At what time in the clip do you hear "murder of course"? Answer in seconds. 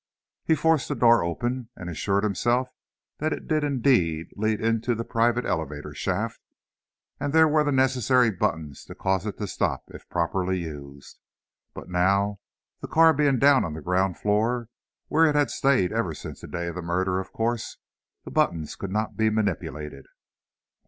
16.81-17.77